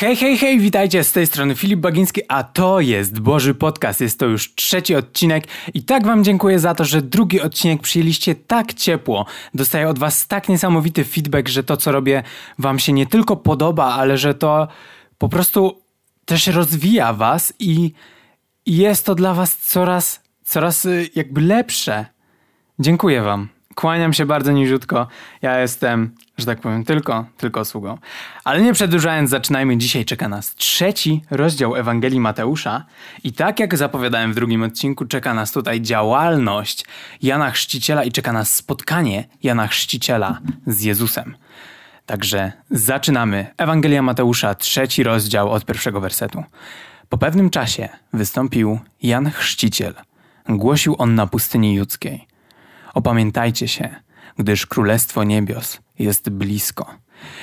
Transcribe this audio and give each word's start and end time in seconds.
Hej, 0.00 0.16
hej, 0.16 0.38
hej, 0.38 0.58
witajcie 0.58 1.04
z 1.04 1.12
tej 1.12 1.26
strony 1.26 1.54
Filip 1.54 1.80
Bagiński, 1.80 2.20
a 2.28 2.42
to 2.42 2.80
jest 2.80 3.20
Boży 3.20 3.54
Podcast. 3.54 4.00
Jest 4.00 4.18
to 4.18 4.26
już 4.26 4.54
trzeci 4.54 4.94
odcinek 4.94 5.44
i 5.74 5.82
tak 5.82 6.06
Wam 6.06 6.24
dziękuję 6.24 6.58
za 6.58 6.74
to, 6.74 6.84
że 6.84 7.02
drugi 7.02 7.40
odcinek 7.40 7.82
przyjęliście 7.82 8.34
tak 8.34 8.74
ciepło. 8.74 9.26
Dostaję 9.54 9.88
od 9.88 9.98
Was 9.98 10.26
tak 10.26 10.48
niesamowity 10.48 11.04
feedback, 11.04 11.48
że 11.48 11.64
to, 11.64 11.76
co 11.76 11.92
robię, 11.92 12.22
Wam 12.58 12.78
się 12.78 12.92
nie 12.92 13.06
tylko 13.06 13.36
podoba, 13.36 13.84
ale 13.84 14.18
że 14.18 14.34
to 14.34 14.68
po 15.18 15.28
prostu 15.28 15.82
też 16.24 16.46
rozwija 16.46 17.12
Was 17.12 17.52
i, 17.58 17.92
jest 18.66 19.06
to 19.06 19.14
dla 19.14 19.34
Was 19.34 19.56
coraz, 19.56 20.22
coraz 20.44 20.84
y, 20.84 21.10
jakby 21.14 21.40
lepsze. 21.40 22.06
Dziękuję 22.78 23.22
Wam. 23.22 23.59
Kłaniam 23.74 24.12
się 24.12 24.26
bardzo 24.26 24.52
niziutko. 24.52 25.06
Ja 25.42 25.60
jestem, 25.60 26.14
że 26.38 26.46
tak 26.46 26.60
powiem, 26.60 26.84
tylko, 26.84 27.24
tylko 27.36 27.64
sługą. 27.64 27.98
Ale 28.44 28.62
nie 28.62 28.72
przedłużając, 28.72 29.30
zaczynajmy. 29.30 29.76
Dzisiaj 29.76 30.04
czeka 30.04 30.28
nas 30.28 30.54
trzeci 30.54 31.22
rozdział 31.30 31.76
Ewangelii 31.76 32.20
Mateusza. 32.20 32.84
I 33.24 33.32
tak 33.32 33.60
jak 33.60 33.76
zapowiadałem 33.76 34.32
w 34.32 34.34
drugim 34.34 34.62
odcinku, 34.62 35.04
czeka 35.04 35.34
nas 35.34 35.52
tutaj 35.52 35.80
działalność 35.80 36.84
Jana 37.22 37.50
Chrzciciela 37.50 38.04
i 38.04 38.12
czeka 38.12 38.32
nas 38.32 38.54
spotkanie 38.54 39.28
Jana 39.42 39.66
Chrzciciela 39.66 40.38
z 40.66 40.82
Jezusem. 40.82 41.36
Także 42.06 42.52
zaczynamy. 42.70 43.46
Ewangelia 43.56 44.02
Mateusza, 44.02 44.54
trzeci 44.54 45.02
rozdział 45.02 45.50
od 45.50 45.64
pierwszego 45.64 46.00
wersetu. 46.00 46.44
Po 47.08 47.18
pewnym 47.18 47.50
czasie 47.50 47.88
wystąpił 48.12 48.78
Jan 49.02 49.30
Chrzciciel. 49.30 49.94
Głosił 50.48 50.94
on 50.98 51.14
na 51.14 51.26
pustyni 51.26 51.74
judzkiej. 51.74 52.29
Opamiętajcie 52.94 53.68
się, 53.68 53.96
gdyż 54.38 54.66
Królestwo 54.66 55.24
Niebios 55.24 55.80
jest 55.98 56.30
blisko. 56.30 56.94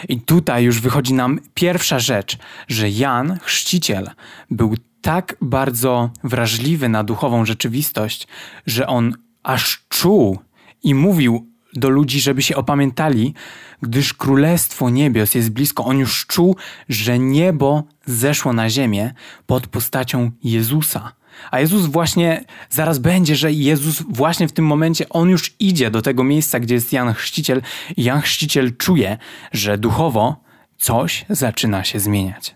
I 0.10 0.22
tutaj 0.22 0.64
już 0.64 0.82
wychodzi 0.82 1.14
nam 1.14 1.40
pierwsza 1.54 2.00
rzecz, 2.00 2.38
że 2.68 2.90
Jan, 2.90 3.40
chrzciciel, 3.42 4.10
był 4.52 4.76
tak 5.02 5.36
bardzo 5.42 6.10
wrażliwy 6.24 6.90
na 6.90 7.04
duchową 7.04 7.46
rzeczywistość, 7.46 8.28
że 8.66 8.88
on 8.88 9.14
aż 9.44 9.86
czuł 9.90 10.40
i 10.84 10.96
mówił 10.96 11.52
do 11.74 11.90
ludzi, 11.90 12.22
żeby 12.22 12.42
się 12.42 12.56
opamiętali, 12.56 13.34
gdyż 13.82 14.14
Królestwo 14.14 14.90
Niebios 14.90 15.36
jest 15.36 15.50
blisko. 15.50 15.86
On 15.86 15.98
już 15.98 16.26
czuł, 16.26 16.56
że 16.90 17.20
niebo 17.20 17.84
zeszło 18.06 18.54
na 18.54 18.70
ziemię 18.70 19.14
pod 19.46 19.68
postacią 19.68 20.32
Jezusa. 20.44 21.14
A 21.52 21.60
Jezus 21.60 21.86
właśnie 21.86 22.44
zaraz 22.70 23.00
będzie, 23.00 23.36
że 23.36 23.52
Jezus 23.52 24.04
właśnie 24.10 24.48
w 24.48 24.52
tym 24.52 24.66
momencie, 24.66 25.10
on 25.10 25.30
już 25.30 25.56
idzie 25.60 25.92
do 25.92 26.02
tego 26.02 26.24
miejsca, 26.24 26.60
gdzie 26.60 26.76
jest 26.76 26.94
Jan 26.94 27.14
Chrzciciel 27.14 27.62
i 27.98 28.04
Jan 28.04 28.22
Chrzciciel 28.22 28.78
czuje, 28.78 29.18
że 29.52 29.78
duchowo 29.78 30.36
coś 30.78 31.26
zaczyna 31.30 31.84
się 31.84 32.00
zmieniać. 32.00 32.56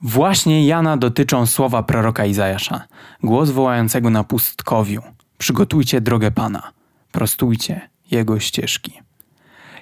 Właśnie 0.00 0.66
Jana 0.66 0.96
dotyczą 0.96 1.46
słowa 1.46 1.82
proroka 1.82 2.26
Izajasza, 2.26 2.86
głos 3.22 3.50
wołającego 3.50 4.10
na 4.10 4.24
pustkowiu. 4.24 5.02
Przygotujcie 5.38 6.00
drogę 6.00 6.30
Pana, 6.30 6.72
prostujcie 7.12 7.80
jego 8.10 8.40
ścieżki. 8.40 9.00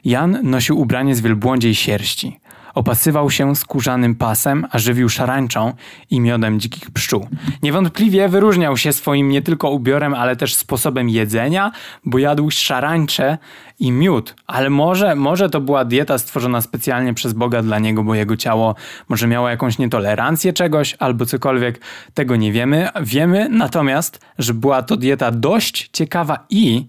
Jan 0.05 0.39
nosił 0.43 0.81
ubranie 0.81 1.17
z 1.17 1.21
wielbłądziej 1.21 1.75
sierści, 1.75 2.41
Opasywał 2.75 3.31
się 3.31 3.57
skórzanym 3.57 4.15
pasem, 4.15 4.67
a 4.71 4.79
żywił 4.79 5.09
szarańczą 5.09 5.73
i 6.11 6.21
miodem 6.21 6.61
dzikich 6.61 6.91
pszczół. 6.91 7.29
Niewątpliwie 7.63 8.29
wyróżniał 8.29 8.77
się 8.77 8.93
swoim 8.93 9.29
nie 9.29 9.43
tylko 9.43 9.71
ubiorem, 9.71 10.15
ale 10.15 10.37
też 10.37 10.55
sposobem 10.55 11.09
jedzenia, 11.09 11.73
bo 12.05 12.19
jadł 12.19 12.51
szarańcze 12.51 13.39
i 13.79 13.93
miód. 13.93 14.35
Ale 14.47 14.71
może, 14.71 15.15
może 15.15 15.51
to 15.51 15.61
była 15.61 15.85
dieta 15.85 16.19
stworzona 16.19 16.61
specjalnie 16.61 17.15
przez 17.15 17.33
Boga 17.33 17.63
dla 17.63 17.79
niego, 17.79 18.03
bo 18.03 18.15
jego 18.15 18.37
ciało 18.37 18.75
może 19.09 19.27
miało 19.27 19.49
jakąś 19.49 19.79
nietolerancję 19.79 20.53
czegoś 20.53 20.97
albo 20.99 21.27
cokolwiek. 21.27 21.81
Tego 22.15 22.37
nie 22.37 22.53
wiemy. 22.53 22.89
Wiemy 23.01 23.49
natomiast, 23.49 24.21
że 24.39 24.55
była 24.55 24.83
to 24.83 24.97
dieta 24.97 25.31
dość 25.31 25.91
ciekawa 25.93 26.47
i 26.51 26.87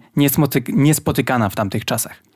niespotykana 0.68 1.50
w 1.50 1.56
tamtych 1.56 1.86
czasach. 1.86 2.33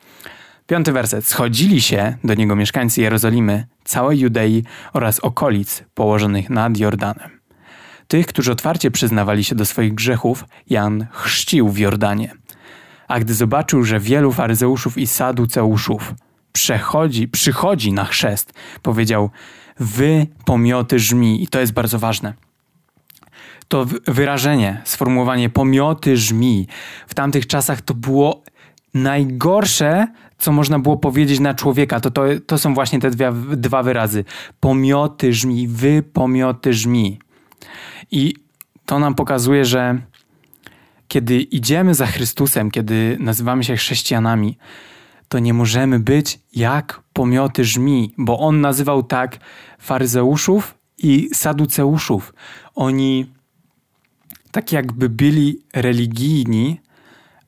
Piąty 0.68 0.92
werset. 0.92 1.26
Schodzili 1.26 1.80
się 1.80 2.16
do 2.24 2.34
niego 2.34 2.56
mieszkańcy 2.56 3.00
Jerozolimy, 3.00 3.66
całej 3.84 4.18
Judei 4.18 4.64
oraz 4.92 5.20
okolic 5.20 5.84
położonych 5.94 6.50
nad 6.50 6.78
Jordanem. 6.78 7.40
Tych, 8.08 8.26
którzy 8.26 8.52
otwarcie 8.52 8.90
przyznawali 8.90 9.44
się 9.44 9.54
do 9.54 9.64
swoich 9.64 9.94
grzechów, 9.94 10.44
Jan 10.70 11.06
chrzcił 11.12 11.68
w 11.68 11.78
Jordanie. 11.78 12.34
A 13.08 13.20
gdy 13.20 13.34
zobaczył, 13.34 13.84
że 13.84 14.00
wielu 14.00 14.32
faryzeuszów 14.32 14.98
i 14.98 15.06
saduceuszów 15.06 16.14
przechodzi, 16.52 17.28
przychodzi 17.28 17.92
na 17.92 18.04
chrzest, 18.04 18.52
powiedział: 18.82 19.30
Wy 19.80 20.26
pomioty 20.44 20.98
żmi. 20.98 21.42
I 21.42 21.46
to 21.46 21.60
jest 21.60 21.72
bardzo 21.72 21.98
ważne. 21.98 22.34
To 23.68 23.86
wyrażenie, 24.06 24.82
sformułowanie 24.84 25.50
pomioty 25.50 26.16
żmi 26.16 26.66
w 27.06 27.14
tamtych 27.14 27.46
czasach 27.46 27.80
to 27.80 27.94
było 27.94 28.42
najgorsze, 28.94 30.06
co 30.38 30.52
można 30.52 30.78
było 30.78 30.96
powiedzieć 30.96 31.40
na 31.40 31.54
człowieka, 31.54 32.00
to, 32.00 32.10
to, 32.10 32.22
to 32.46 32.58
są 32.58 32.74
właśnie 32.74 33.00
te 33.00 33.10
dwie, 33.10 33.32
dwa 33.56 33.82
wyrazy. 33.82 34.24
Pomioty 34.60 35.32
żmi, 35.32 35.68
wy 35.68 36.02
pomioty 36.02 36.72
żmi. 36.72 37.18
I 38.10 38.34
to 38.86 38.98
nam 38.98 39.14
pokazuje, 39.14 39.64
że 39.64 39.98
kiedy 41.08 41.40
idziemy 41.40 41.94
za 41.94 42.06
Chrystusem, 42.06 42.70
kiedy 42.70 43.16
nazywamy 43.20 43.64
się 43.64 43.76
chrześcijanami, 43.76 44.58
to 45.28 45.38
nie 45.38 45.54
możemy 45.54 46.00
być 46.00 46.40
jak 46.54 47.02
pomioty 47.12 47.64
żmi, 47.64 48.14
bo 48.18 48.38
on 48.38 48.60
nazywał 48.60 49.02
tak 49.02 49.38
faryzeuszów 49.78 50.74
i 50.98 51.28
saduceuszów. 51.32 52.34
Oni 52.74 53.26
tak 54.50 54.72
jakby 54.72 55.08
byli 55.08 55.58
religijni, 55.74 56.80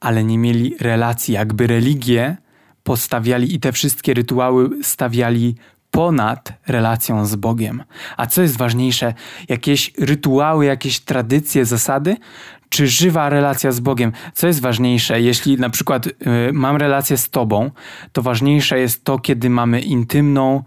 ale 0.01 0.25
nie 0.25 0.39
mieli 0.39 0.75
relacji, 0.81 1.35
jakby 1.35 1.67
religię 1.67 2.37
postawiali 2.83 3.55
i 3.55 3.61
te 3.61 3.73
wszystkie 3.73 4.15
rytuały 4.15 4.71
stawiali 4.83 5.55
ponad 5.91 6.53
relacją 6.67 7.27
z 7.27 7.37
Bogiem. 7.37 7.83
A 8.17 8.27
co 8.27 8.43
jest 8.43 8.57
ważniejsze, 8.57 9.15
jakieś 9.49 9.93
rytuały, 9.99 10.65
jakieś 10.65 11.01
tradycje, 11.01 11.65
zasady, 11.65 12.17
czy 12.69 12.89
żywa 12.89 13.29
relacja 13.29 13.73
z 13.73 13.81
Bogiem? 13.81 14.13
Co 14.35 14.47
jest 14.47 14.61
ważniejsze? 14.61 15.21
Jeśli 15.21 15.59
na 15.59 15.71
przykład 15.71 16.07
y, 16.07 16.13
mam 16.53 16.77
relację 16.77 17.17
z 17.17 17.31
Tobą, 17.31 17.71
to 18.13 18.23
ważniejsze 18.23 18.79
jest 18.79 19.05
to, 19.05 19.19
kiedy 19.19 19.51
mamy 19.51 19.81
intymną 19.81 20.65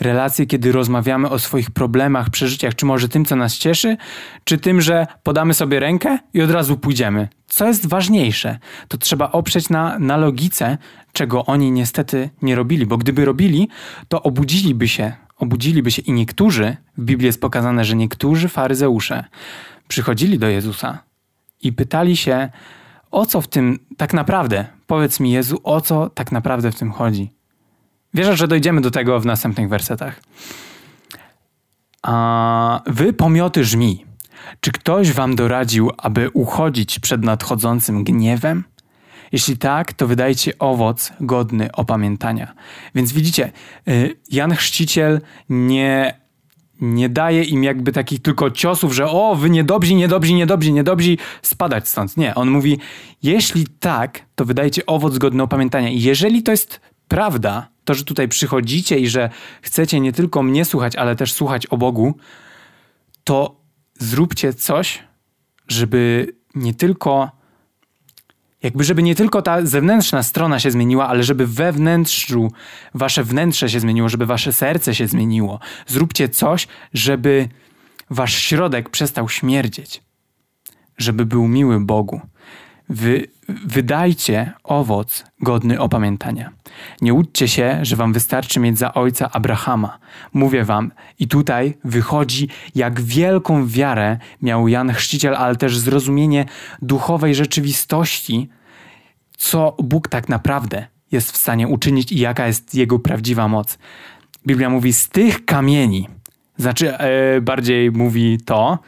relacje, 0.00 0.46
kiedy 0.46 0.72
rozmawiamy 0.72 1.30
o 1.30 1.38
swoich 1.38 1.70
problemach, 1.70 2.30
przeżyciach, 2.30 2.74
czy 2.74 2.86
może 2.86 3.08
tym, 3.08 3.24
co 3.24 3.36
nas 3.36 3.54
cieszy, 3.54 3.96
czy 4.44 4.58
tym, 4.58 4.80
że 4.80 5.06
podamy 5.22 5.54
sobie 5.54 5.80
rękę 5.80 6.18
i 6.34 6.42
od 6.42 6.50
razu 6.50 6.76
pójdziemy. 6.76 7.28
Co 7.48 7.66
jest 7.66 7.86
ważniejsze? 7.86 8.58
To 8.88 8.98
trzeba 8.98 9.32
oprzeć 9.32 9.68
na, 9.68 9.98
na 9.98 10.16
logice, 10.16 10.78
czego 11.12 11.46
oni 11.46 11.70
niestety 11.70 12.30
nie 12.42 12.54
robili, 12.54 12.86
bo 12.86 12.96
gdyby 12.98 13.24
robili, 13.24 13.68
to 14.08 14.22
obudziliby 14.22 14.88
się, 14.88 15.12
obudziliby 15.36 15.90
się 15.90 16.02
i 16.02 16.12
niektórzy, 16.12 16.76
w 16.98 17.04
Biblii 17.04 17.26
jest 17.26 17.40
pokazane, 17.40 17.84
że 17.84 17.96
niektórzy 17.96 18.48
faryzeusze 18.48 19.24
przychodzili 19.88 20.38
do 20.38 20.48
Jezusa 20.48 20.98
i 21.62 21.72
pytali 21.72 22.16
się, 22.16 22.48
o 23.10 23.26
co 23.26 23.40
w 23.40 23.48
tym 23.48 23.78
tak 23.96 24.14
naprawdę, 24.14 24.66
powiedz 24.86 25.20
mi 25.20 25.30
Jezu, 25.30 25.60
o 25.64 25.80
co 25.80 26.10
tak 26.10 26.32
naprawdę 26.32 26.72
w 26.72 26.78
tym 26.78 26.92
chodzi. 26.92 27.30
Wierzę, 28.14 28.36
że 28.36 28.48
dojdziemy 28.48 28.80
do 28.80 28.90
tego 28.90 29.20
w 29.20 29.26
następnych 29.26 29.68
wersetach. 29.68 30.20
A 32.02 32.80
wy 32.86 33.12
pomioty 33.12 33.64
żmi. 33.64 34.07
Czy 34.60 34.72
ktoś 34.72 35.12
wam 35.12 35.36
doradził, 35.36 35.90
aby 35.98 36.30
uchodzić 36.30 36.98
przed 36.98 37.24
nadchodzącym 37.24 38.04
gniewem? 38.04 38.64
Jeśli 39.32 39.56
tak, 39.56 39.92
to 39.92 40.06
wydajcie 40.06 40.58
owoc 40.58 41.12
godny 41.20 41.72
opamiętania. 41.72 42.54
Więc 42.94 43.12
widzicie, 43.12 43.52
y, 43.88 44.16
Jan 44.30 44.54
Chrzciciel 44.54 45.20
nie, 45.48 46.20
nie 46.80 47.08
daje 47.08 47.42
im 47.42 47.64
jakby 47.64 47.92
takich 47.92 48.22
tylko 48.22 48.50
ciosów, 48.50 48.92
że 48.92 49.10
o, 49.10 49.36
wy 49.36 49.50
niedobrzy, 49.50 49.94
niedobrzy, 49.94 50.32
niedobrzy, 50.32 50.72
niedobrzy, 50.72 51.16
spadać 51.42 51.88
stąd. 51.88 52.16
Nie, 52.16 52.34
on 52.34 52.50
mówi, 52.50 52.78
jeśli 53.22 53.66
tak, 53.80 54.20
to 54.34 54.44
wydajcie 54.44 54.86
owoc 54.86 55.18
godny 55.18 55.42
opamiętania. 55.42 55.88
I 55.88 56.00
jeżeli 56.00 56.42
to 56.42 56.50
jest 56.50 56.80
prawda, 57.08 57.68
to, 57.84 57.94
że 57.94 58.04
tutaj 58.04 58.28
przychodzicie 58.28 58.98
i 58.98 59.08
że 59.08 59.30
chcecie 59.62 60.00
nie 60.00 60.12
tylko 60.12 60.42
mnie 60.42 60.64
słuchać, 60.64 60.96
ale 60.96 61.16
też 61.16 61.32
słuchać 61.32 61.66
o 61.66 61.76
Bogu, 61.76 62.14
to 63.24 63.57
zróbcie 63.98 64.54
coś, 64.54 65.04
żeby 65.68 66.32
nie 66.54 66.74
tylko 66.74 67.38
jakby 68.62 68.84
żeby 68.84 69.02
nie 69.02 69.14
tylko 69.14 69.42
ta 69.42 69.66
zewnętrzna 69.66 70.22
strona 70.22 70.60
się 70.60 70.70
zmieniła, 70.70 71.08
ale 71.08 71.24
żeby 71.24 71.46
we 71.46 71.72
wnętrzu 71.72 72.52
wasze 72.94 73.24
wnętrze 73.24 73.68
się 73.68 73.80
zmieniło, 73.80 74.08
żeby 74.08 74.26
wasze 74.26 74.52
serce 74.52 74.94
się 74.94 75.06
zmieniło. 75.06 75.60
Zróbcie 75.86 76.28
coś, 76.28 76.68
żeby 76.94 77.48
wasz 78.10 78.34
środek 78.34 78.90
przestał 78.90 79.28
śmierdzieć, 79.28 80.02
żeby 80.98 81.26
był 81.26 81.48
miły 81.48 81.80
Bogu. 81.80 82.20
Wy, 82.88 83.26
wydajcie 83.48 84.52
owoc 84.64 85.24
godny 85.40 85.80
opamiętania. 85.80 86.50
Nie 87.00 87.14
łudźcie 87.14 87.48
się, 87.48 87.78
że 87.82 87.96
wam 87.96 88.12
wystarczy 88.12 88.60
mieć 88.60 88.78
za 88.78 88.94
ojca 88.94 89.30
Abrahama. 89.32 89.98
Mówię 90.32 90.64
wam, 90.64 90.92
i 91.18 91.28
tutaj 91.28 91.78
wychodzi, 91.84 92.48
jak 92.74 93.00
wielką 93.00 93.66
wiarę 93.66 94.18
miał 94.42 94.68
Jan 94.68 94.92
Chrzciciel, 94.92 95.34
ale 95.34 95.56
też 95.56 95.78
zrozumienie 95.78 96.44
duchowej 96.82 97.34
rzeczywistości, 97.34 98.48
co 99.36 99.76
Bóg 99.82 100.08
tak 100.08 100.28
naprawdę 100.28 100.86
jest 101.12 101.32
w 101.32 101.36
stanie 101.36 101.68
uczynić 101.68 102.12
i 102.12 102.18
jaka 102.18 102.46
jest 102.46 102.74
jego 102.74 102.98
prawdziwa 102.98 103.48
moc. 103.48 103.78
Biblia 104.46 104.70
mówi 104.70 104.92
z 104.92 105.08
tych 105.08 105.44
kamieni, 105.44 106.08
znaczy 106.56 106.94
yy, 107.34 107.40
bardziej 107.40 107.90
mówi 107.90 108.38
to, 108.44 108.78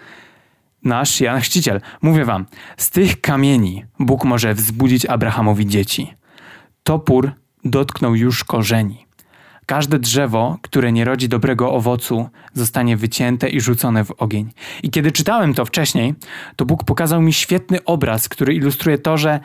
nasz 0.84 1.20
Jan 1.20 1.40
Chrzciciel. 1.40 1.80
Mówię 2.02 2.24
wam, 2.24 2.46
z 2.76 2.90
tych 2.90 3.20
kamieni 3.20 3.84
Bóg 3.98 4.24
może 4.24 4.54
wzbudzić 4.54 5.06
Abrahamowi 5.06 5.66
dzieci. 5.66 6.14
Topór 6.82 7.32
dotknął 7.64 8.14
już 8.14 8.44
korzeni. 8.44 9.06
Każde 9.66 9.98
drzewo, 9.98 10.58
które 10.62 10.92
nie 10.92 11.04
rodzi 11.04 11.28
dobrego 11.28 11.72
owocu, 11.72 12.28
zostanie 12.54 12.96
wycięte 12.96 13.48
i 13.48 13.60
rzucone 13.60 14.04
w 14.04 14.10
ogień. 14.10 14.50
I 14.82 14.90
kiedy 14.90 15.12
czytałem 15.12 15.54
to 15.54 15.64
wcześniej, 15.64 16.14
to 16.56 16.64
Bóg 16.64 16.84
pokazał 16.84 17.22
mi 17.22 17.32
świetny 17.32 17.84
obraz, 17.84 18.28
który 18.28 18.54
ilustruje 18.54 18.98
to, 18.98 19.16
że 19.18 19.40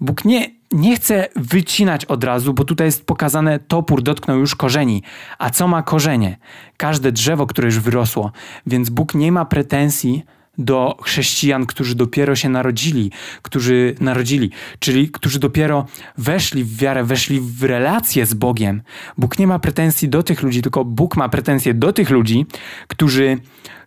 Bóg 0.00 0.24
nie, 0.24 0.50
nie 0.72 0.96
chce 0.96 1.28
wycinać 1.36 2.04
od 2.04 2.24
razu, 2.24 2.54
bo 2.54 2.64
tutaj 2.64 2.86
jest 2.86 3.06
pokazane, 3.06 3.58
topór 3.58 4.02
dotknął 4.02 4.38
już 4.38 4.54
korzeni. 4.54 5.02
A 5.38 5.50
co 5.50 5.68
ma 5.68 5.82
korzenie? 5.82 6.38
Każde 6.76 7.12
drzewo, 7.12 7.46
które 7.46 7.66
już 7.66 7.78
wyrosło. 7.78 8.32
Więc 8.66 8.90
Bóg 8.90 9.14
nie 9.14 9.32
ma 9.32 9.44
pretensji 9.44 10.24
do 10.58 10.96
chrześcijan, 11.02 11.66
którzy 11.66 11.94
dopiero 11.94 12.36
się 12.36 12.48
narodzili, 12.48 13.10
którzy 13.42 13.94
narodzili, 14.00 14.50
czyli 14.78 15.10
którzy 15.10 15.38
dopiero 15.38 15.86
weszli 16.18 16.64
w 16.64 16.76
wiarę, 16.76 17.04
weszli 17.04 17.40
w 17.40 17.62
relację 17.62 18.26
z 18.26 18.34
Bogiem. 18.34 18.82
Bóg 19.18 19.38
nie 19.38 19.46
ma 19.46 19.58
pretensji 19.58 20.08
do 20.08 20.22
tych 20.22 20.42
ludzi, 20.42 20.62
tylko 20.62 20.84
Bóg 20.84 21.16
ma 21.16 21.28
pretensje 21.28 21.74
do 21.74 21.92
tych 21.92 22.10
ludzi, 22.10 22.46
którzy 22.88 23.38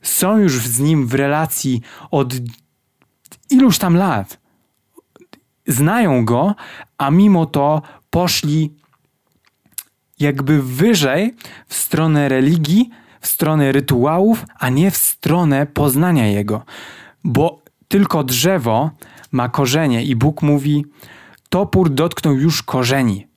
są 0.01 0.37
już 0.37 0.53
z 0.53 0.79
Nim 0.79 1.07
w 1.07 1.13
relacji 1.13 1.81
od 2.11 2.33
iluś 3.49 3.77
tam 3.77 3.97
lat. 3.97 4.39
Znają 5.67 6.25
Go, 6.25 6.55
a 6.97 7.11
mimo 7.11 7.45
to 7.45 7.81
poszli 8.09 8.73
jakby 10.19 10.63
wyżej 10.63 11.35
w 11.67 11.75
stronę 11.75 12.29
religii, 12.29 12.89
w 13.23 13.27
stronę 13.27 13.71
rytuałów, 13.71 14.45
a 14.59 14.69
nie 14.69 14.91
w 14.91 14.97
stronę 14.97 15.65
poznania 15.65 16.27
Jego. 16.27 16.63
Bo 17.23 17.61
tylko 17.87 18.23
drzewo 18.23 18.91
ma 19.31 19.49
korzenie 19.49 20.03
i 20.03 20.15
Bóg 20.15 20.41
mówi: 20.41 20.85
Topór 21.49 21.89
dotknął 21.89 22.35
już 22.35 22.63
korzeni. 22.63 23.27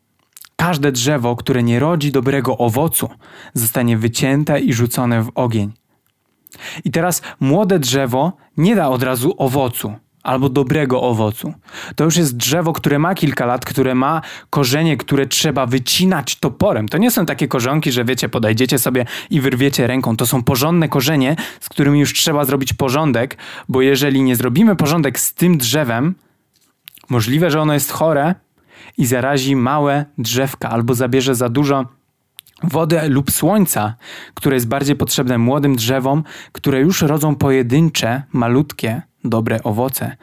Każde 0.57 0.93
drzewo, 0.93 1.37
które 1.37 1.63
nie 1.63 1.81
rodzi 1.81 2.13
dobrego 2.13 2.59
owocu, 2.59 3.09
zostanie 3.55 3.97
wycięte 3.99 4.61
i 4.61 4.73
rzucone 4.73 5.23
w 5.23 5.31
ogień. 5.35 5.73
I 6.85 6.91
teraz 6.91 7.23
młode 7.41 7.79
drzewo 7.79 8.33
nie 8.57 8.77
da 8.77 8.89
od 8.89 9.03
razu 9.03 9.35
owocu 9.39 9.95
albo 10.27 10.49
dobrego 10.49 11.03
owocu. 11.03 11.55
To 11.97 12.05
już 12.05 12.17
jest 12.17 12.37
drzewo, 12.37 12.73
które 12.73 12.99
ma 12.99 13.15
kilka 13.15 13.47
lat, 13.47 13.65
które 13.65 13.95
ma 13.95 14.23
korzenie, 14.51 14.97
które 14.97 15.27
trzeba 15.27 15.67
wycinać 15.67 16.37
toporem. 16.37 16.89
To 16.89 16.99
nie 16.99 17.11
są 17.11 17.27
takie 17.27 17.49
korzonki, 17.49 17.93
że 17.93 18.05
wiecie, 18.05 18.29
podejdziecie 18.29 18.79
sobie 18.79 19.07
i 19.31 19.41
wyrwiecie 19.41 19.87
ręką. 19.87 20.17
To 20.17 20.27
są 20.27 20.43
porządne 20.43 20.89
korzenie, 20.89 21.37
z 21.61 21.69
którymi 21.69 22.01
już 22.01 22.15
trzeba 22.15 22.45
zrobić 22.45 22.73
porządek, 22.73 23.37
bo 23.69 23.83
jeżeli 23.83 24.23
nie 24.23 24.37
zrobimy 24.37 24.77
porządek 24.77 25.21
z 25.21 25.35
tym 25.35 25.59
drzewem, 25.59 26.15
możliwe, 27.09 27.51
że 27.51 27.61
ono 27.61 27.75
jest 27.75 27.93
chore 27.93 28.35
i 28.99 29.07
zarazi 29.07 29.57
małe 29.57 30.05
drzewka 30.19 30.71
albo 30.71 30.95
zabierze 30.95 31.35
za 31.35 31.49
dużo 31.49 31.87
wody 32.63 33.09
lub 33.09 33.31
słońca, 33.31 33.95
które 34.35 34.57
jest 34.57 34.69
bardziej 34.69 34.97
potrzebne 34.97 35.39
młodym 35.39 35.77
drzewom, 35.77 36.23
które 36.53 36.81
już 36.81 37.03
rodzą 37.03 37.35
pojedyncze, 37.35 38.23
malutkie 38.33 39.03
dobre 39.31 39.63
owoce. 39.63 40.17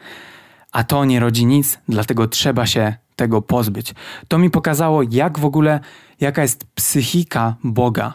A 0.72 0.84
to 0.84 1.04
nie 1.04 1.20
rodzi 1.20 1.46
nic, 1.46 1.78
dlatego 1.88 2.28
trzeba 2.28 2.66
się 2.66 2.94
tego 3.16 3.42
pozbyć. 3.42 3.94
To 4.28 4.38
mi 4.38 4.50
pokazało, 4.50 5.02
jak 5.10 5.38
w 5.38 5.44
ogóle, 5.44 5.80
jaka 6.20 6.42
jest 6.42 6.66
psychika 6.74 7.56
Boga. 7.64 8.14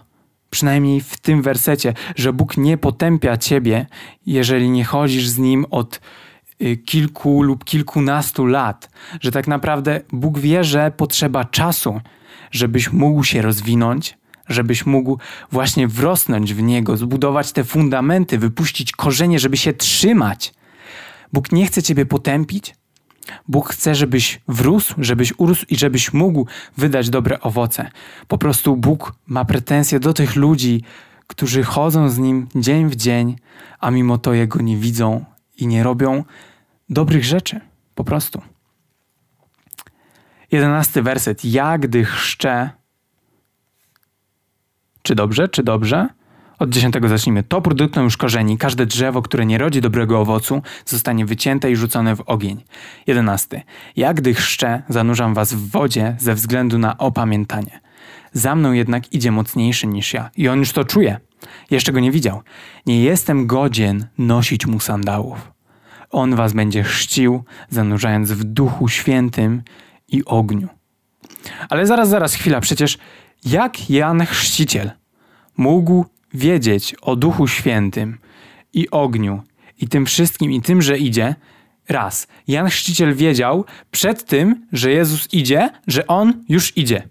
Przynajmniej 0.50 1.01
w 1.01 1.19
tym 1.19 1.41
wersecie, 1.41 1.94
że 2.15 2.33
Bóg 2.33 2.57
nie 2.57 2.77
potępia 2.77 3.38
ciebie, 3.38 3.86
jeżeli 4.25 4.69
nie 4.69 4.86
chodzisz 4.86 5.27
z 5.27 5.38
Nim 5.38 5.65
od 5.71 6.01
y, 6.62 6.77
kilku 6.77 7.44
lub 7.44 7.63
kilkunastu 7.63 8.45
lat, 8.45 8.89
że 9.21 9.31
tak 9.31 9.47
naprawdę 9.47 10.01
Bóg 10.12 10.39
wie, 10.39 10.63
że 10.63 10.91
potrzeba 10.91 11.45
czasu, 11.45 12.01
żebyś 12.51 12.91
mógł 12.91 13.24
się 13.24 13.41
rozwinąć, 13.41 14.18
żebyś 14.47 14.86
mógł 14.86 15.18
właśnie 15.51 15.88
wrosnąć 15.88 16.53
w 16.53 16.62
Niego, 16.62 16.97
zbudować 16.97 17.51
te 17.51 17.63
fundamenty, 17.63 18.38
wypuścić 18.38 18.91
korzenie, 18.91 19.39
żeby 19.39 19.57
się 19.57 19.74
trzymać. 19.74 20.53
Bóg 21.34 21.52
nie 21.52 21.66
chce 21.66 21.84
ciebie 21.84 22.06
potępić. 22.06 22.76
Bóg 23.48 23.70
chce, 23.70 23.96
żebyś 23.96 24.42
wrósł, 24.48 24.96
żebyś 24.98 25.34
urósł 25.38 25.66
i 25.70 25.78
żebyś 25.78 26.14
mógł 26.14 26.48
wydać 26.78 27.10
dobre 27.10 27.40
owoce. 27.40 27.92
Po 28.28 28.38
prostu 28.38 28.78
Bóg 28.78 29.14
ma 29.28 29.46
pretensje 29.46 30.00
do 30.00 30.14
tych 30.14 30.36
ludzi, 30.36 30.84
którzy 31.28 31.64
chodzą 31.64 32.10
z 32.10 32.18
Nim 32.18 32.48
dzień 32.56 32.90
w 32.90 32.96
dzień, 32.96 33.36
a 33.80 33.92
mimo 33.92 34.18
to 34.18 34.34
Jego 34.34 34.62
nie 34.62 34.78
widzą 34.78 35.26
i 35.58 35.68
nie 35.68 35.84
robią 35.84 36.24
dobrych 36.90 37.24
rzeczy. 37.24 37.62
Po 37.96 38.04
prostu. 38.04 38.42
Jedenasty 40.52 41.02
werset. 41.02 41.46
Ja, 41.46 41.78
gdy 41.78 42.06
chrzczę. 42.06 42.70
Czy 45.02 45.16
dobrze, 45.16 45.48
czy 45.48 45.64
dobrze? 45.64 46.08
Od 46.60 46.70
dziesiątego 46.70 47.08
zacznijmy. 47.08 47.44
Topór 47.44 47.76
dotknął 47.76 48.06
już 48.06 48.18
korzeni. 48.18 48.58
Każde 48.58 48.86
drzewo, 48.86 49.22
które 49.22 49.46
nie 49.46 49.58
rodzi 49.58 49.82
dobrego 49.82 50.20
owocu, 50.20 50.62
zostanie 50.86 51.26
wycięte 51.26 51.72
i 51.72 51.76
rzucone 51.76 52.16
w 52.16 52.22
ogień. 52.26 52.64
Jedenasty. 53.08 53.62
Ja, 53.96 54.14
gdy 54.14 54.34
chrzczę, 54.34 54.82
zanurzam 54.90 55.34
was 55.34 55.54
w 55.54 55.70
wodzie 55.70 56.16
ze 56.20 56.36
względu 56.36 56.78
na 56.78 56.98
opamiętanie. 56.98 57.80
Za 58.34 58.56
mną 58.56 58.72
jednak 58.72 59.14
idzie 59.14 59.32
mocniejszy 59.32 59.88
niż 59.88 60.14
ja 60.14 60.30
i 60.38 60.48
on 60.48 60.60
już 60.60 60.72
to 60.72 60.86
czuje. 60.86 61.18
Jeszcze 61.72 61.92
go 61.92 62.00
nie 62.00 62.12
widział. 62.12 62.42
Nie 62.86 63.04
jestem 63.04 63.48
godzien 63.48 64.08
nosić 64.18 64.66
mu 64.66 64.80
sandałów. 64.80 65.52
On 66.10 66.36
was 66.36 66.54
będzie 66.54 66.84
chrzcił, 66.84 67.44
zanurzając 67.70 68.32
w 68.32 68.44
duchu 68.44 68.88
świętym 68.88 69.62
i 70.08 70.26
ogniu. 70.26 70.68
Ale 71.70 71.86
zaraz, 71.86 72.10
zaraz, 72.10 72.34
chwila, 72.34 72.62
przecież 72.62 72.98
jak 73.46 73.89
Jan 73.89 74.25
Chrzciciel 74.25 74.92
mógł 75.58 76.06
wiedzieć 76.33 76.95
o 77.01 77.15
Duchu 77.15 77.48
Świętym 77.48 78.17
i 78.74 78.89
ogniu 78.89 79.43
i 79.81 79.88
tym 79.88 80.05
wszystkim 80.05 80.51
i 80.51 80.62
tym, 80.62 80.81
że 80.81 80.98
idzie, 80.98 81.36
raz. 81.89 82.27
Jan 82.48 82.69
Chrzciciel 82.69 83.15
wiedział 83.15 83.65
przed 83.91 84.25
tym, 84.25 84.67
że 84.71 84.91
Jezus 84.91 85.33
idzie, 85.33 85.69
że 85.88 86.07
on 86.07 86.43
już 86.50 86.77
idzie. 86.77 87.07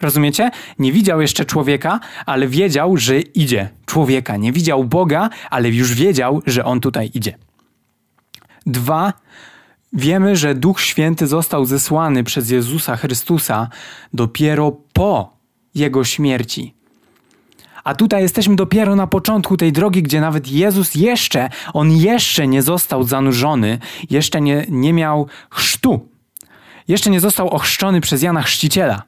Rozumiecie? 0.00 0.50
Nie 0.78 0.92
widział 0.92 1.20
jeszcze 1.20 1.44
człowieka, 1.44 2.00
ale 2.26 2.48
wiedział, 2.48 2.96
że 2.96 3.20
idzie 3.20 3.68
człowieka. 3.86 4.36
Nie 4.36 4.52
widział 4.52 4.84
Boga, 4.84 5.30
ale 5.50 5.68
już 5.68 5.94
wiedział, 5.94 6.42
że 6.46 6.64
on 6.64 6.80
tutaj 6.80 7.10
idzie. 7.14 7.38
Dwa. 8.66 9.12
Wiemy, 9.92 10.36
że 10.36 10.54
Duch 10.54 10.80
Święty 10.80 11.26
został 11.26 11.64
zesłany 11.64 12.24
przez 12.24 12.50
Jezusa 12.50 12.96
Chrystusa 12.96 13.68
dopiero 14.12 14.72
po 14.92 15.36
jego 15.74 16.04
śmierci. 16.04 16.79
A 17.84 17.94
tutaj 17.94 18.22
jesteśmy 18.22 18.56
dopiero 18.56 18.96
na 18.96 19.06
początku 19.06 19.56
tej 19.56 19.72
drogi, 19.72 20.02
gdzie 20.02 20.20
nawet 20.20 20.48
Jezus 20.48 20.94
jeszcze, 20.94 21.48
on 21.72 21.92
jeszcze 21.92 22.48
nie 22.48 22.62
został 22.62 23.04
zanurzony, 23.04 23.78
jeszcze 24.10 24.40
nie, 24.40 24.66
nie 24.68 24.92
miał 24.92 25.26
chrztu. 25.50 26.08
Jeszcze 26.88 27.10
nie 27.10 27.20
został 27.20 27.48
ochrzczony 27.48 28.00
przez 28.00 28.22
Jana 28.22 28.42
Chrzciciela. 28.42 29.02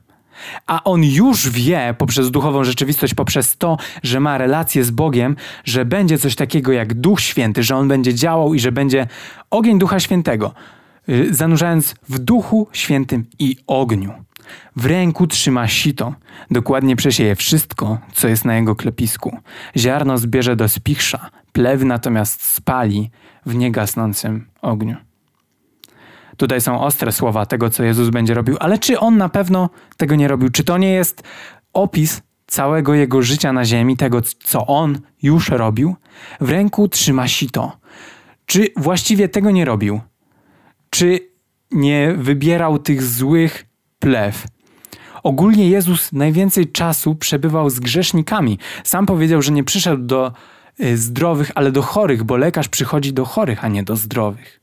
A 0.67 0.85
on 0.85 1.05
już 1.05 1.50
wie 1.50 1.95
poprzez 1.99 2.31
duchową 2.31 2.64
rzeczywistość, 2.64 3.14
poprzez 3.14 3.57
to, 3.57 3.76
że 4.02 4.21
ma 4.21 4.38
relację 4.38 4.85
z 4.85 4.91
Bogiem, 4.91 5.37
że 5.64 5.85
będzie 5.85 6.19
coś 6.19 6.35
takiego 6.35 6.73
jak 6.73 6.95
Duch 6.95 7.21
Święty, 7.21 7.62
że 7.62 7.76
on 7.76 7.88
będzie 7.88 8.14
działał 8.14 8.55
i 8.55 8.61
że 8.61 8.73
będzie 8.73 9.07
ogień 9.50 9.79
Ducha 9.79 10.00
Świętego, 10.00 10.55
y, 11.09 11.35
zanurzając 11.35 11.95
w 12.09 12.19
Duchu 12.19 12.69
Świętym 12.73 13.26
i 13.38 13.57
ogniu. 13.67 14.12
W 14.76 14.87
ręku 14.87 15.26
trzyma 15.26 15.68
sito, 15.68 16.14
dokładnie 16.50 16.97
przesieje 16.97 17.37
wszystko, 17.37 17.99
co 18.12 18.28
jest 18.28 18.44
na 18.44 18.56
jego 18.56 18.76
klepisku. 18.76 19.38
Ziarno 19.76 20.18
zbierze 20.18 20.56
do 20.56 20.68
spichrza, 20.68 21.30
plew 21.52 21.82
natomiast 21.82 22.44
spali 22.44 23.11
w 23.47 23.54
niegasnącym 23.54 24.47
ogniu. 24.62 24.97
Tutaj 26.37 26.61
są 26.61 26.80
ostre 26.80 27.12
słowa 27.12 27.47
tego, 27.47 27.71
co 27.71 27.85
Jezus 27.85 28.11
będzie 28.11 28.35
robił, 28.35 28.56
ale 28.61 28.78
czy 28.78 29.00
on 29.00 29.16
na 29.16 29.28
pewno 29.28 29.71
tego 29.97 30.14
nie 30.14 30.28
robił? 30.28 30.49
Czy 30.49 30.64
to 30.64 30.78
nie 30.78 30.92
jest 30.92 31.23
opis 31.73 32.23
całego 32.47 32.94
jego 32.94 33.23
życia 33.23 33.52
na 33.52 33.64
ziemi, 33.64 33.97
tego, 33.97 34.23
co 34.23 34.66
on 34.66 34.99
już 35.23 35.49
robił? 35.49 35.97
W 36.40 36.50
ręku 36.50 36.88
trzyma 36.88 37.28
sito. 37.28 37.73
Czy 38.47 38.68
właściwie 38.76 39.28
tego 39.28 39.50
nie 39.50 39.64
robił? 39.64 40.00
Czy 40.90 41.21
nie 41.71 42.14
wybierał 42.16 42.78
tych 42.78 43.02
złych 43.02 43.64
plew. 44.02 44.47
Ogólnie 45.23 45.68
Jezus 45.68 46.12
najwięcej 46.12 46.73
czasu 46.73 47.14
przebywał 47.14 47.71
z 47.71 47.80
grzesznikami. 47.80 48.59
Sam 48.85 49.06
powiedział, 49.06 49.42
że 49.42 49.52
nie 49.52 49.64
przyszedł 49.64 50.02
do 50.02 50.32
y, 50.80 50.97
zdrowych, 50.97 51.50
ale 51.54 51.73
do 51.73 51.82
chorych, 51.82 52.25
bo 52.25 52.37
lekarz 52.37 52.68
przychodzi 52.68 53.12
do 53.12 53.25
chorych, 53.25 53.64
a 53.64 53.68
nie 53.68 53.82
do 53.82 53.97
zdrowych. 53.97 54.61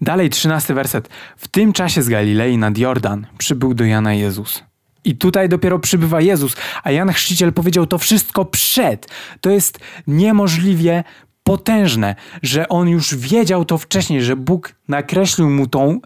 Dalej, 0.00 0.30
trzynasty 0.30 0.74
werset. 0.74 1.08
W 1.36 1.48
tym 1.48 1.72
czasie 1.72 2.02
z 2.02 2.08
Galilei 2.08 2.58
nad 2.58 2.78
Jordan 2.78 3.26
przybył 3.38 3.74
do 3.74 3.84
Jana 3.84 4.14
Jezus. 4.14 4.64
I 5.04 5.16
tutaj 5.16 5.48
dopiero 5.48 5.78
przybywa 5.78 6.20
Jezus, 6.20 6.56
a 6.82 6.90
Jan 6.90 7.12
Chrzciciel 7.12 7.52
powiedział 7.52 7.86
to 7.86 7.98
wszystko 7.98 8.44
przed. 8.44 9.08
To 9.40 9.50
jest 9.50 9.78
niemożliwie 10.06 11.04
potężne, 11.42 12.14
że 12.42 12.68
on 12.68 12.88
już 12.88 13.16
wiedział 13.16 13.64
to 13.64 13.78
wcześniej, 13.78 14.22
że 14.22 14.36
Bóg 14.36 14.74
nakreślił 14.88 15.50
mu 15.50 15.66
tą 15.66 16.00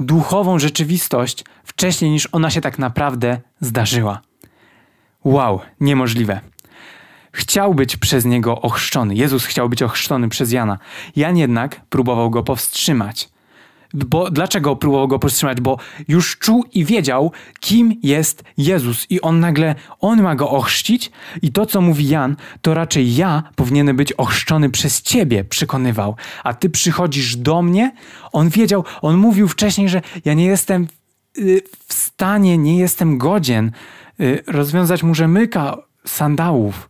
duchową 0.00 0.58
rzeczywistość 0.58 1.44
wcześniej 1.64 2.10
niż 2.10 2.28
ona 2.32 2.50
się 2.50 2.60
tak 2.60 2.78
naprawdę 2.78 3.40
zdarzyła. 3.60 4.20
Wow, 5.24 5.60
niemożliwe. 5.80 6.40
Chciał 7.32 7.74
być 7.74 7.96
przez 7.96 8.24
niego 8.24 8.60
ochrzczony. 8.60 9.14
Jezus 9.14 9.44
chciał 9.44 9.68
być 9.68 9.82
ochrzczony 9.82 10.28
przez 10.28 10.52
Jana. 10.52 10.78
Jan 11.16 11.36
jednak 11.36 11.80
próbował 11.88 12.30
go 12.30 12.42
powstrzymać. 12.42 13.28
Bo 13.94 14.30
dlaczego 14.30 14.76
próbował 14.76 15.08
go 15.08 15.18
powstrzymać? 15.18 15.60
Bo 15.60 15.78
już 16.08 16.38
czuł 16.38 16.64
i 16.74 16.84
wiedział, 16.84 17.32
kim 17.60 17.94
jest 18.02 18.44
Jezus, 18.58 19.06
i 19.10 19.20
on 19.20 19.40
nagle, 19.40 19.74
on 20.00 20.22
ma 20.22 20.34
go 20.34 20.50
ochrzcić, 20.50 21.10
i 21.42 21.52
to, 21.52 21.66
co 21.66 21.80
mówi 21.80 22.08
Jan, 22.08 22.36
to 22.62 22.74
raczej 22.74 23.16
ja 23.16 23.42
powinienem 23.56 23.96
być 23.96 24.12
ochrzczony 24.12 24.70
przez 24.70 25.02
ciebie, 25.02 25.44
przekonywał. 25.44 26.16
A 26.44 26.54
ty 26.54 26.70
przychodzisz 26.70 27.36
do 27.36 27.62
mnie. 27.62 27.92
On 28.32 28.48
wiedział, 28.48 28.84
on 29.02 29.16
mówił 29.16 29.48
wcześniej, 29.48 29.88
że 29.88 30.02
ja 30.24 30.34
nie 30.34 30.46
jestem 30.46 30.86
y, 31.38 31.62
w 31.88 31.94
stanie, 31.94 32.58
nie 32.58 32.78
jestem 32.78 33.18
godzien 33.18 33.72
y, 34.20 34.42
rozwiązać 34.46 35.02
mu 35.02 35.14
rzemyka 35.14 35.76
sandałów 36.06 36.88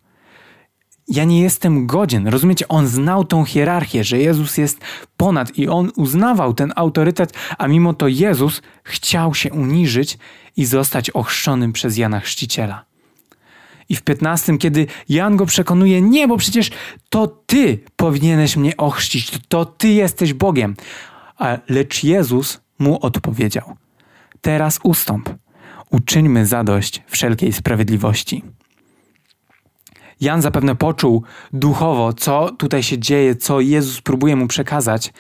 ja 1.09 1.25
nie 1.25 1.43
jestem 1.43 1.87
godzien. 1.87 2.29
Rozumiecie? 2.29 2.69
On 2.69 2.87
znał 2.87 3.25
tą 3.25 3.45
hierarchię, 3.45 4.05
że 4.05 4.19
Jezus 4.19 4.59
jest 4.59 4.81
ponad 5.17 5.59
i 5.59 5.69
on 5.69 5.91
uznawał 5.97 6.55
ten 6.55 6.73
autorytet, 6.77 7.33
a 7.59 7.69
mimo 7.69 7.95
to 7.95 8.09
Jezus 8.09 8.63
chciał 8.85 9.35
się 9.35 9.53
uniżyć 9.53 10.19
i 10.57 10.65
zostać 10.65 11.11
ochrzczonym 11.11 11.73
przez 11.73 11.97
Jana 11.97 12.21
Chrzciciela. 12.21 12.85
I 13.89 13.97
w 13.97 14.03
15, 14.03 14.59
kiedy 14.59 14.87
Jan 15.09 15.37
go 15.37 15.47
przekonuje, 15.47 16.03
nie, 16.03 16.29
bo 16.29 16.37
przecież 16.37 16.71
to 17.09 17.27
ty 17.27 17.79
powinieneś 17.97 18.57
mnie 18.57 18.77
ochrzcić, 18.77 19.33
to 19.49 19.65
ty 19.65 19.89
jesteś 19.89 20.33
Bogiem. 20.33 20.77
Lecz 21.69 22.05
Jezus 22.05 22.61
mu 22.79 22.99
odpowiedział: 23.05 23.77
Teraz 24.41 24.81
ustąp, 24.83 25.31
uczyńmy 25.91 26.47
zadość 26.47 27.03
wszelkiej 27.07 27.53
sprawiedliwości. 27.53 28.43
Jan 30.21 30.43
zapewne 30.43 30.77
poczuł 30.77 31.23
duchowo, 31.53 32.13
co 32.13 32.51
tutaj 32.51 32.83
się 32.83 32.99
dzieje, 32.99 33.37
co 33.37 33.61
Jezus 33.61 34.01
próbuje 34.01 34.37
mu 34.37 34.47
przekazać 34.47 35.13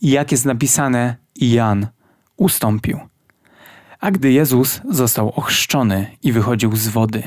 i 0.00 0.10
jak 0.10 0.32
jest 0.32 0.44
napisane, 0.44 1.16
Jan 1.36 1.86
ustąpił. 2.36 2.98
A 4.00 4.10
gdy 4.10 4.32
Jezus 4.32 4.80
został 4.90 5.28
ochrzczony 5.28 6.16
i 6.22 6.32
wychodził 6.32 6.76
z 6.76 6.88
wody, 6.88 7.22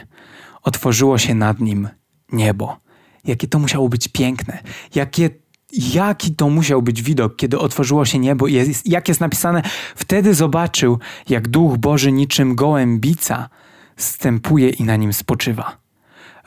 otworzyło 0.62 1.18
się 1.18 1.36
nad 1.36 1.60
nim 1.60 1.90
niebo. 2.32 2.78
Jakie 3.26 3.48
to 3.48 3.60
musiało 3.60 3.90
być 3.90 4.08
piękne, 4.08 4.58
jakie 4.96 5.30
jaki 5.72 6.36
to 6.36 6.50
musiał 6.50 6.82
być 6.82 7.02
widok, 7.02 7.36
kiedy 7.36 7.60
otworzyło 7.60 8.06
się 8.06 8.20
niebo 8.20 8.48
i 8.48 8.54
jest, 8.54 8.88
jak 8.88 9.08
jest 9.08 9.22
napisane, 9.22 9.62
wtedy 9.96 10.34
zobaczył, 10.34 11.00
jak 11.30 11.48
Duch 11.48 11.78
Boży 11.78 12.12
niczym 12.12 12.56
gołębica 12.56 13.50
stępuje 13.98 14.70
i 14.70 14.84
na 14.84 14.96
nim 14.96 15.14
spoczywa 15.14 15.79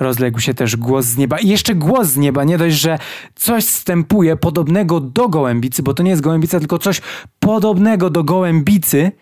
rozległ 0.02 0.40
się 0.40 0.54
też 0.54 0.76
głos 0.76 1.04
z 1.04 1.16
nieba. 1.16 1.38
I 1.38 1.48
jeszcze 1.48 1.74
głos 1.74 2.08
z 2.08 2.16
nieba, 2.16 2.44
nie 2.44 2.58
dość, 2.58 2.76
że 2.76 2.98
coś 3.34 3.64
stępuje 3.64 4.36
podobnego 4.36 5.00
do 5.00 5.28
gołębicy, 5.28 5.82
bo 5.82 5.94
to 5.94 6.02
nie 6.02 6.10
jest 6.10 6.22
gołębica, 6.22 6.58
tylko 6.58 6.78
coś 6.78 7.00
podobnego 7.40 8.10
do 8.10 8.24
gołębicy, 8.24 9.12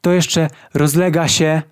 to 0.00 0.12
jeszcze 0.12 0.48
rozlega 0.74 1.28
się 1.28 1.62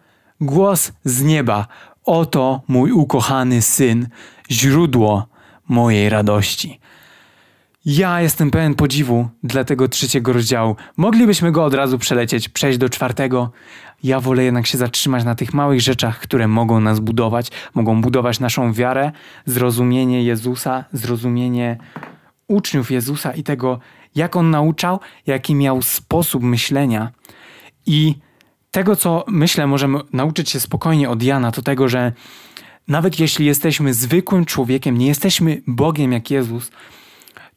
głos 0.41 0.93
z 1.05 1.23
nieba. 1.23 1.67
Oto 2.05 2.63
mój 2.69 2.93
ukochany 2.93 3.63
syn, 3.63 4.09
źródło 4.51 5.27
mojej 5.69 6.09
radości. 6.09 6.81
Ja 7.85 8.21
jestem 8.21 8.51
pełen 8.51 8.75
podziwu 8.75 9.29
dla 9.43 9.65
tego 9.65 9.89
trzeciego 9.89 10.33
rozdziału. 10.33 10.77
Moglibyśmy 10.97 11.53
go 11.53 11.65
od 11.65 11.75
razu 11.75 11.99
przelecieć, 11.99 12.49
przejść 12.49 12.79
do 12.79 12.89
czwartego. 12.89 13.51
Ja 14.05 14.21
wolę 14.21 14.45
jednak 14.45 14.67
się 14.67 14.79
zatrzymać 14.79 15.25
na 15.25 15.35
tych 15.35 15.55
małych 15.55 15.81
rzeczach, 15.81 16.19
które 16.19 16.49
mogą 16.49 16.81
nas 16.81 17.01
budować, 17.01 17.51
mogą 17.75 18.01
budować 18.01 18.41
naszą 18.41 18.73
wiarę, 18.73 19.13
zrozumienie 19.47 20.23
Jezusa, 20.23 20.85
zrozumienie 20.93 21.77
uczniów 22.49 22.91
Jezusa 22.91 23.33
i 23.33 23.43
tego, 23.43 23.79
jak 24.15 24.37
on 24.37 24.51
nauczał, 24.51 25.01
jaki 25.27 25.55
miał 25.55 25.83
sposób 25.83 26.43
myślenia. 26.43 27.13
I 27.87 28.15
tego, 28.71 28.97
co 28.97 29.25
myślę, 29.29 29.67
możemy 29.67 29.99
nauczyć 30.13 30.51
się 30.51 30.61
spokojnie 30.61 31.11
od 31.11 31.23
Jana, 31.23 31.53
to 31.53 31.63
tego, 31.63 31.89
że 31.89 32.13
nawet 32.89 33.21
jeśli 33.21 33.47
jesteśmy 33.47 33.95
zwykłym 33.95 34.45
człowiekiem, 34.45 34.99
nie 34.99 35.07
jesteśmy 35.07 35.63
Bogiem 35.67 36.13
jak 36.13 36.31
Jezus, 36.31 36.71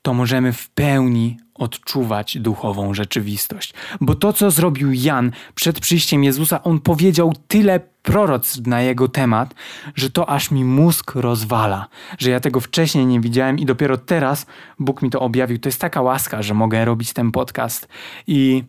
to 0.02 0.14
możemy 0.14 0.54
w 0.54 0.70
pełni 0.70 1.38
odczuwać 1.58 2.38
duchową 2.38 2.94
rzeczywistość. 2.94 3.74
Bo 4.02 4.16
to, 4.16 4.34
co 4.34 4.52
zrobił 4.52 4.94
Jan 4.94 5.32
przed 5.56 5.80
przyjściem 5.80 6.24
Jezusa, 6.24 6.64
on 6.64 6.80
powiedział 6.80 7.34
tyle 7.48 7.80
proroctw 8.04 8.68
na 8.68 8.82
jego 8.82 9.08
temat, 9.08 9.56
że 9.96 10.10
to 10.10 10.30
aż 10.30 10.52
mi 10.52 10.64
mózg 10.64 11.16
rozwala, 11.16 11.88
że 12.18 12.30
ja 12.30 12.40
tego 12.40 12.60
wcześniej 12.60 13.06
nie 13.06 13.20
widziałem 13.20 13.60
i 13.60 13.66
dopiero 13.66 13.98
teraz 13.98 14.46
Bóg 14.80 15.02
mi 15.02 15.10
to 15.10 15.20
objawił. 15.20 15.60
To 15.60 15.70
jest 15.70 15.82
taka 15.82 16.02
łaska, 16.02 16.42
że 16.42 16.54
mogę 16.54 16.86
robić 16.86 17.14
ten 17.14 17.32
podcast 17.32 17.88
i 18.28 18.64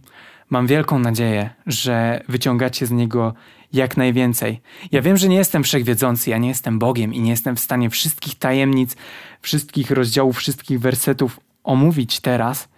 mam 0.50 0.66
wielką 0.66 0.98
nadzieję, 0.98 1.50
że 1.66 2.22
wyciągacie 2.28 2.86
z 2.86 2.90
niego 2.90 3.34
jak 3.72 3.96
najwięcej. 3.96 4.60
Ja 4.92 5.02
wiem, 5.02 5.16
że 5.16 5.28
nie 5.28 5.36
jestem 5.36 5.64
wszechwiedzący, 5.64 6.30
ja 6.30 6.38
nie 6.38 6.48
jestem 6.48 6.78
Bogiem 6.78 7.14
i 7.14 7.20
nie 7.20 7.30
jestem 7.30 7.56
w 7.56 7.60
stanie 7.60 7.90
wszystkich 7.90 8.34
tajemnic, 8.34 8.96
wszystkich 9.42 9.90
rozdziałów, 9.90 10.36
wszystkich 10.36 10.80
wersetów 10.80 11.40
omówić 11.64 12.20
teraz. 12.20 12.68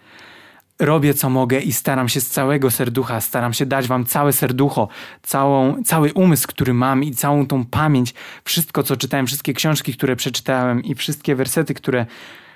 Robię 0.81 1.13
co 1.13 1.29
mogę 1.29 1.59
i 1.59 1.73
staram 1.73 2.09
się 2.09 2.21
z 2.21 2.29
całego 2.29 2.71
serducha, 2.71 3.21
staram 3.21 3.53
się 3.53 3.65
dać 3.65 3.87
wam 3.87 4.05
całe 4.05 4.33
serducho, 4.33 4.87
całą, 5.23 5.83
cały 5.83 6.13
umysł, 6.13 6.47
który 6.47 6.73
mam 6.73 7.03
i 7.03 7.11
całą 7.11 7.47
tą 7.47 7.65
pamięć, 7.65 8.13
wszystko 8.43 8.83
co 8.83 8.97
czytałem, 8.97 9.27
wszystkie 9.27 9.53
książki, 9.53 9.93
które 9.93 10.15
przeczytałem 10.15 10.83
i 10.83 10.95
wszystkie 10.95 11.35
wersety, 11.35 11.73
które 11.73 12.05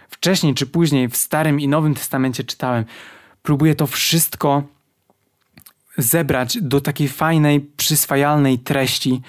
wcześniej 0.10 0.54
czy 0.54 0.66
później 0.66 1.10
w 1.10 1.18
Starym 1.18 1.60
i 1.60 1.68
Nowym 1.68 1.96
Testamencie 1.96 2.44
czytałem. 2.44 2.86
Próbuję 3.44 3.76
to 3.76 3.88
wszystko 3.88 4.64
zebrać 5.98 6.58
do 6.62 6.82
takiej 6.82 7.08
fajnej, 7.08 7.62
przyswajalnej 7.62 8.60
treści 8.60 9.22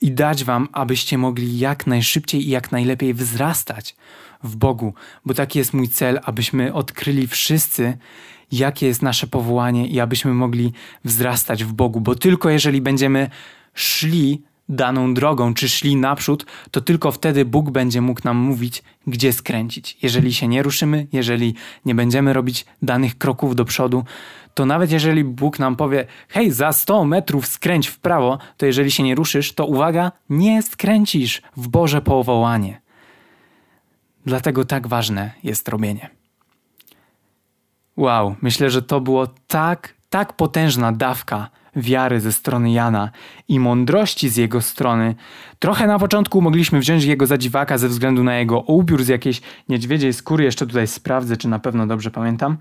i 0.00 0.12
dać 0.12 0.44
Wam, 0.44 0.68
abyście 0.72 1.18
mogli 1.18 1.58
jak 1.58 1.86
najszybciej 1.86 2.46
i 2.46 2.50
jak 2.50 2.72
najlepiej 2.72 3.14
wzrastać 3.14 3.96
w 4.42 4.56
Bogu, 4.56 4.94
bo 5.24 5.34
taki 5.34 5.58
jest 5.58 5.74
mój 5.74 5.88
cel, 5.88 6.20
abyśmy 6.24 6.72
odkryli 6.72 7.26
wszyscy, 7.26 7.98
jakie 8.52 8.86
jest 8.86 9.02
nasze 9.02 9.26
powołanie 9.26 9.86
i 9.86 10.00
abyśmy 10.00 10.34
mogli 10.34 10.72
wzrastać 11.04 11.64
w 11.64 11.72
Bogu, 11.72 12.00
bo 12.00 12.14
tylko 12.14 12.50
jeżeli 12.50 12.80
będziemy 12.80 13.30
szli 13.74 14.42
daną 14.68 15.14
drogą, 15.14 15.54
czy 15.54 15.68
szli 15.68 15.96
naprzód, 15.96 16.46
to 16.70 16.80
tylko 16.80 17.12
wtedy 17.12 17.44
Bóg 17.44 17.70
będzie 17.70 18.00
mógł 18.00 18.20
nam 18.24 18.36
mówić, 18.36 18.82
gdzie 19.06 19.32
skręcić. 19.32 19.98
Jeżeli 20.02 20.34
się 20.34 20.48
nie 20.48 20.62
ruszymy, 20.62 21.06
jeżeli 21.12 21.54
nie 21.84 21.94
będziemy 21.94 22.32
robić 22.32 22.66
danych 22.82 23.18
kroków 23.18 23.56
do 23.56 23.64
przodu, 23.64 24.04
to 24.54 24.66
nawet 24.66 24.90
jeżeli 24.92 25.24
Bóg 25.24 25.58
nam 25.58 25.76
powie, 25.76 26.06
hej, 26.28 26.50
za 26.50 26.72
100 26.72 27.04
metrów 27.04 27.46
skręć 27.46 27.88
w 27.88 27.98
prawo, 27.98 28.38
to 28.56 28.66
jeżeli 28.66 28.90
się 28.90 29.02
nie 29.02 29.14
ruszysz, 29.14 29.52
to 29.52 29.66
uwaga, 29.66 30.12
nie 30.30 30.62
skręcisz 30.62 31.42
w 31.56 31.68
Boże 31.68 32.02
powołanie. 32.02 32.80
Dlatego 34.26 34.64
tak 34.64 34.86
ważne 34.86 35.30
jest 35.42 35.68
robienie. 35.68 36.10
Wow, 37.96 38.36
myślę, 38.42 38.70
że 38.70 38.82
to 38.82 39.00
było 39.00 39.26
tak, 39.46 39.94
tak 40.10 40.32
potężna 40.32 40.92
dawka 40.92 41.50
wiary 41.76 42.20
ze 42.20 42.32
strony 42.32 42.70
Jana 42.70 43.10
i 43.48 43.60
mądrości 43.60 44.28
z 44.28 44.36
jego 44.36 44.60
strony. 44.60 45.14
Trochę 45.58 45.86
na 45.86 45.98
początku 45.98 46.40
mogliśmy 46.40 46.80
wziąć 46.80 47.04
jego 47.04 47.26
za 47.26 47.38
dziwaka 47.38 47.78
ze 47.78 47.88
względu 47.88 48.24
na 48.24 48.36
jego 48.36 48.60
ubiór 48.60 49.04
z 49.04 49.08
jakiejś 49.08 49.40
niedźwiedziej 49.68 50.12
skóry. 50.12 50.44
Jeszcze 50.44 50.66
tutaj 50.66 50.86
sprawdzę, 50.86 51.36
czy 51.36 51.48
na 51.48 51.58
pewno 51.58 51.86
dobrze 51.86 52.10
pamiętam. 52.10 52.56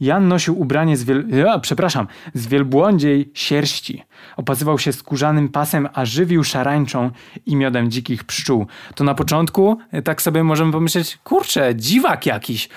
Jan 0.00 0.28
nosił 0.28 0.60
ubranie 0.60 0.96
z 0.96 1.04
wiel... 1.04 1.28
Ja, 1.28 1.58
przepraszam, 1.58 2.06
z 2.34 2.46
wielbłądziej 2.46 3.30
sierści. 3.34 4.02
Opazywał 4.36 4.78
się 4.78 4.92
skórzanym 4.92 5.48
pasem, 5.48 5.88
a 5.94 6.04
żywił 6.04 6.44
szarańczą 6.44 7.10
i 7.46 7.56
miodem 7.56 7.90
dzikich 7.90 8.24
pszczół. 8.24 8.66
To 8.94 9.04
na 9.04 9.14
początku 9.14 9.78
e, 9.92 10.02
tak 10.02 10.22
sobie 10.22 10.44
możemy 10.44 10.72
pomyśleć, 10.72 11.18
kurczę, 11.24 11.76
dziwak 11.76 12.26
jakiś. 12.26 12.68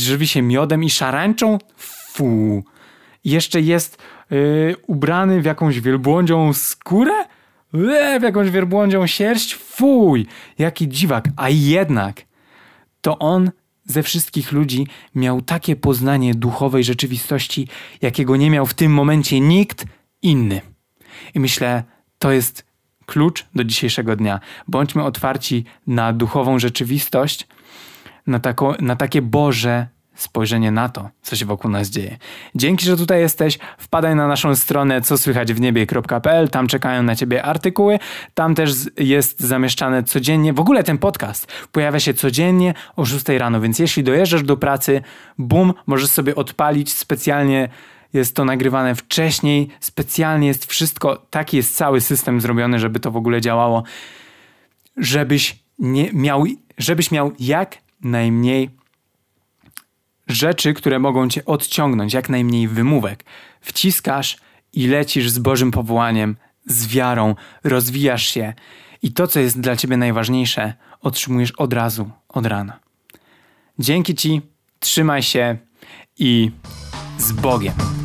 Żywi 0.00 0.28
się 0.28 0.42
miodem 0.42 0.84
i 0.84 0.90
szarańczą? 0.90 1.58
Fu. 1.76 2.64
Jeszcze 3.24 3.60
jest 3.60 4.02
yy, 4.30 4.76
ubrany 4.86 5.42
w 5.42 5.44
jakąś 5.44 5.80
wielbłądzią 5.80 6.52
skórę? 6.52 7.24
Yy, 7.72 8.20
w 8.20 8.22
jakąś 8.22 8.50
wielbłądzią 8.50 9.06
sierść? 9.06 9.54
Fuj, 9.54 10.26
jaki 10.58 10.88
dziwak. 10.88 11.24
A 11.36 11.48
jednak 11.48 12.22
to 13.00 13.18
on 13.18 13.50
ze 13.84 14.02
wszystkich 14.02 14.52
ludzi 14.52 14.86
miał 15.14 15.42
takie 15.42 15.76
poznanie 15.76 16.34
duchowej 16.34 16.84
rzeczywistości, 16.84 17.68
jakiego 18.02 18.36
nie 18.36 18.50
miał 18.50 18.66
w 18.66 18.74
tym 18.74 18.92
momencie 18.92 19.40
nikt 19.40 19.84
inny. 20.22 20.60
I 21.34 21.40
myślę, 21.40 21.84
to 22.18 22.32
jest 22.32 22.66
klucz 23.06 23.46
do 23.54 23.64
dzisiejszego 23.64 24.16
dnia. 24.16 24.40
Bądźmy 24.68 25.02
otwarci 25.02 25.64
na 25.86 26.12
duchową 26.12 26.58
rzeczywistość, 26.58 27.46
na, 28.26 28.38
tako, 28.38 28.76
na 28.80 28.96
takie 28.96 29.22
Boże 29.22 29.88
spojrzenie 30.14 30.70
na 30.70 30.88
to, 30.88 31.10
co 31.22 31.36
się 31.36 31.46
wokół 31.46 31.70
nas 31.70 31.88
dzieje. 31.88 32.16
Dzięki, 32.54 32.86
że 32.86 32.96
tutaj 32.96 33.20
jesteś. 33.20 33.58
Wpadaj 33.78 34.16
na 34.16 34.28
naszą 34.28 34.56
stronę 34.56 35.00
co 35.00 35.18
słychać 35.18 35.52
w 35.52 35.60
niebie.pl. 35.60 36.48
Tam 36.48 36.66
czekają 36.66 37.02
na 37.02 37.16
ciebie 37.16 37.42
artykuły. 37.42 37.98
Tam 38.34 38.54
też 38.54 38.72
jest 38.98 39.40
zamieszczane 39.40 40.02
codziennie. 40.02 40.52
W 40.52 40.60
ogóle 40.60 40.84
ten 40.84 40.98
podcast 40.98 41.52
pojawia 41.72 42.00
się 42.00 42.14
codziennie 42.14 42.74
o 42.96 43.04
6 43.04 43.28
rano, 43.28 43.60
więc 43.60 43.78
jeśli 43.78 44.02
dojeżdżasz 44.02 44.42
do 44.42 44.56
pracy, 44.56 45.02
bum, 45.38 45.74
możesz 45.86 46.10
sobie 46.10 46.34
odpalić 46.34 46.92
specjalnie. 46.92 47.68
Jest 48.12 48.36
to 48.36 48.44
nagrywane 48.44 48.94
wcześniej, 48.94 49.68
specjalnie 49.80 50.48
jest 50.48 50.66
wszystko, 50.66 51.26
taki 51.30 51.56
jest 51.56 51.76
cały 51.76 52.00
system 52.00 52.40
zrobiony, 52.40 52.78
żeby 52.78 53.00
to 53.00 53.10
w 53.10 53.16
ogóle 53.16 53.40
działało, 53.40 53.82
żebyś 54.96 55.58
nie 55.78 56.12
miał, 56.12 56.44
żebyś 56.78 57.10
miał 57.10 57.32
jak 57.38 57.78
najmniej 58.02 58.70
rzeczy, 60.26 60.74
które 60.74 60.98
mogą 60.98 61.28
cię 61.28 61.44
odciągnąć, 61.44 62.14
jak 62.14 62.28
najmniej 62.28 62.68
wymówek. 62.68 63.24
Wciskasz 63.60 64.36
i 64.72 64.86
lecisz 64.86 65.30
z 65.30 65.38
Bożym 65.38 65.70
powołaniem, 65.70 66.36
z 66.66 66.86
wiarą, 66.86 67.34
rozwijasz 67.64 68.26
się 68.26 68.54
i 69.02 69.12
to, 69.12 69.26
co 69.26 69.40
jest 69.40 69.60
dla 69.60 69.76
ciebie 69.76 69.96
najważniejsze, 69.96 70.74
otrzymujesz 71.00 71.52
od 71.52 71.72
razu, 71.72 72.10
od 72.28 72.46
rana. 72.46 72.80
Dzięki 73.78 74.14
ci, 74.14 74.40
trzymaj 74.80 75.22
się 75.22 75.56
i 76.18 76.50
z 77.18 77.32
Bogiem. 77.32 78.03